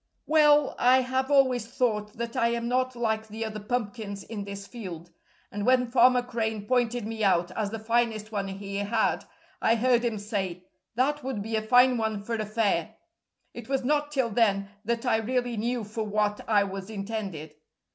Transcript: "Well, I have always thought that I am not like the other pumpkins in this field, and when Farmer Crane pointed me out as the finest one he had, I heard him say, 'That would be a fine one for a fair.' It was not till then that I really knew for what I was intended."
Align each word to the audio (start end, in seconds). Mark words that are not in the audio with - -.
"Well, 0.25 0.75
I 0.79 1.01
have 1.01 1.29
always 1.29 1.67
thought 1.67 2.13
that 2.17 2.35
I 2.35 2.47
am 2.53 2.67
not 2.67 2.95
like 2.95 3.27
the 3.27 3.45
other 3.45 3.59
pumpkins 3.59 4.23
in 4.23 4.45
this 4.45 4.65
field, 4.65 5.11
and 5.51 5.63
when 5.63 5.91
Farmer 5.91 6.23
Crane 6.23 6.65
pointed 6.65 7.05
me 7.05 7.23
out 7.23 7.51
as 7.51 7.69
the 7.69 7.77
finest 7.77 8.31
one 8.31 8.47
he 8.47 8.77
had, 8.77 9.25
I 9.61 9.75
heard 9.75 10.03
him 10.03 10.17
say, 10.17 10.65
'That 10.95 11.23
would 11.23 11.43
be 11.43 11.55
a 11.55 11.61
fine 11.61 11.99
one 11.99 12.23
for 12.23 12.33
a 12.33 12.47
fair.' 12.47 12.95
It 13.53 13.69
was 13.69 13.83
not 13.83 14.11
till 14.11 14.31
then 14.31 14.69
that 14.85 15.05
I 15.05 15.17
really 15.17 15.55
knew 15.55 15.83
for 15.83 16.03
what 16.03 16.49
I 16.49 16.63
was 16.63 16.89
intended." 16.89 17.53